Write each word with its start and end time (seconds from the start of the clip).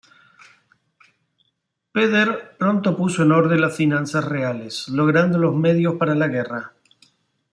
Peder 1.91 2.55
pronto 2.57 2.97
puso 2.97 3.21
en 3.21 3.31
orden 3.33 3.61
las 3.61 3.75
finanzas 3.77 4.25
reales, 4.25 4.87
logrando 4.89 5.37
los 5.37 5.53
medios 5.53 5.93
para 5.99 6.15
la 6.15 6.27
guerra. 6.27 6.73